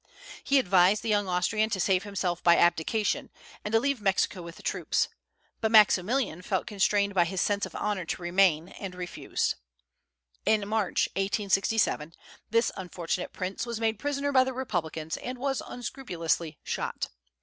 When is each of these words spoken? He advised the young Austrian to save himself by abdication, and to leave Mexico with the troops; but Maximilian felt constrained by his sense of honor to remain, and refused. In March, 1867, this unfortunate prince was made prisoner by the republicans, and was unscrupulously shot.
He 0.43 0.57
advised 0.57 1.03
the 1.03 1.09
young 1.09 1.27
Austrian 1.27 1.69
to 1.69 1.79
save 1.79 2.05
himself 2.05 2.41
by 2.41 2.57
abdication, 2.57 3.29
and 3.63 3.71
to 3.71 3.79
leave 3.79 4.01
Mexico 4.01 4.41
with 4.41 4.55
the 4.55 4.63
troops; 4.63 5.09
but 5.59 5.69
Maximilian 5.71 6.41
felt 6.41 6.65
constrained 6.65 7.13
by 7.13 7.23
his 7.25 7.39
sense 7.39 7.67
of 7.67 7.75
honor 7.75 8.03
to 8.05 8.21
remain, 8.23 8.69
and 8.69 8.95
refused. 8.95 9.53
In 10.43 10.67
March, 10.67 11.07
1867, 11.15 12.15
this 12.49 12.71
unfortunate 12.75 13.31
prince 13.31 13.67
was 13.67 13.79
made 13.79 13.99
prisoner 13.99 14.31
by 14.31 14.43
the 14.43 14.53
republicans, 14.53 15.17
and 15.17 15.37
was 15.37 15.61
unscrupulously 15.67 16.57
shot. 16.63 17.09